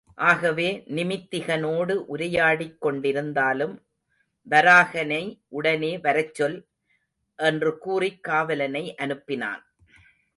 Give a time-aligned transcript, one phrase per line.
[0.15, 3.77] ஆகவே நிமித்திகனோடு உரையாடிக் கொண்டிருந்தாலும்,
[4.49, 5.43] வராகனை
[5.47, 6.67] உடனே வரச்சொல்?
[7.37, 9.61] என்றுகூறிக் காவலனை அனுப்பினான்.